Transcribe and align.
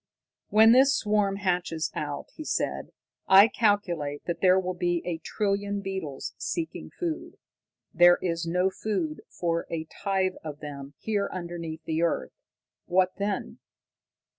"When 0.49 0.71
this 0.71 0.95
swarm 0.95 1.35
hatches 1.35 1.91
out," 1.93 2.31
he 2.33 2.43
said, 2.43 2.91
"I 3.27 3.47
calculate 3.47 4.23
that 4.25 4.41
there 4.41 4.59
will 4.59 4.73
be 4.73 5.03
a 5.05 5.19
trillion 5.19 5.79
beetles 5.81 6.33
seeking 6.39 6.89
food. 6.89 7.37
There 7.93 8.17
is 8.19 8.47
no 8.47 8.71
food 8.71 9.21
for 9.29 9.67
a 9.69 9.83
tithe 9.85 10.37
of 10.43 10.59
them 10.59 10.95
here 10.97 11.29
underneath 11.31 11.83
the 11.83 12.01
earth. 12.01 12.33
What 12.87 13.11
then? 13.19 13.59